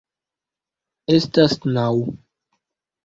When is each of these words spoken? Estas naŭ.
Estas 1.17 1.55
naŭ. 1.77 1.93